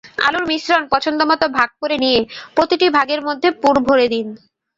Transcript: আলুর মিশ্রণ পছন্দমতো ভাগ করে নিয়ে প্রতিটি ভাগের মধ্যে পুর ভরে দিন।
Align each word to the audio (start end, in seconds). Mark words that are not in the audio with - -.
আলুর 0.25 0.45
মিশ্রণ 0.51 0.83
পছন্দমতো 0.93 1.45
ভাগ 1.57 1.69
করে 1.81 1.95
নিয়ে 2.03 2.19
প্রতিটি 2.55 2.87
ভাগের 2.97 3.21
মধ্যে 3.27 3.49
পুর 3.61 3.75
ভরে 3.87 4.05
দিন। 4.13 4.27